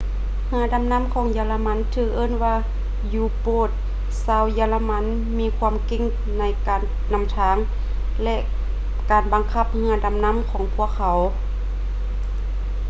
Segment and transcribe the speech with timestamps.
[0.47, 2.55] ເຮືອດໍານໍ້າຂອງເຢຍລະມັນຖືກເອີ້ນວ່າ
[3.21, 3.75] u-boats
[4.23, 5.03] ຊາວເຢຍລະມັນ
[5.37, 6.03] ມີຄວາມເກັ່ງ
[6.39, 6.81] ໃນການ
[7.13, 7.55] ນຳທາງ
[8.23, 8.37] ແລະ
[9.11, 11.17] ການບັງຄັບເຮືອດໍານໍ້າຂອງພວກເຂົາ